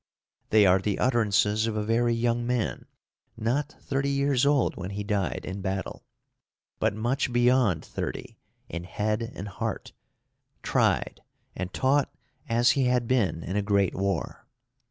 [0.49, 2.87] They are the utterances of a very young man,
[3.37, 6.03] not thirty years old when he died in battle,
[6.79, 9.93] but much beyond thirty in head and heart,
[10.63, 11.21] tried
[11.55, 12.11] and taught
[12.49, 14.47] as he had been in a great war.